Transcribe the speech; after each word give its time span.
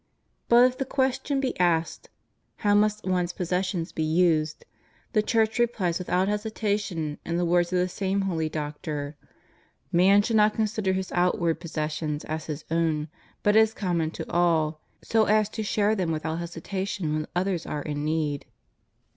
^ 0.01 0.03
But 0.49 0.63
if 0.65 0.79
the 0.79 0.85
question 0.85 1.39
be 1.39 1.55
asked, 1.59 2.09
How 2.65 2.73
must 2.73 3.05
one's 3.05 3.33
possessions 3.33 3.91
be 3.91 4.01
used? 4.01 4.65
the 5.13 5.21
Church 5.21 5.59
rephes 5.59 5.99
with 5.99 6.09
out 6.09 6.27
hesitation 6.27 7.19
in 7.23 7.37
the 7.37 7.45
words 7.45 7.71
of 7.71 7.77
the 7.77 7.87
same 7.87 8.21
holy 8.21 8.49
Doctor:'' 8.49 9.15
Man 10.01 10.23
should 10.23 10.37
not 10.37 10.55
consider 10.55 10.93
his 10.93 11.11
outward 11.11 11.59
possessions 11.59 12.25
as 12.25 12.47
his 12.47 12.65
own, 12.71 13.09
but 13.43 13.55
as 13.55 13.75
common 13.75 14.09
to 14.17 14.27
all, 14.31 14.81
so 15.03 15.25
as 15.25 15.49
to 15.49 15.61
share 15.61 15.93
them 15.93 16.11
without 16.11 16.37
hesitation 16.39 17.13
when 17.13 17.27
others 17.35 17.67
are 17.67 17.83
in 17.83 18.03
need. 18.03 18.47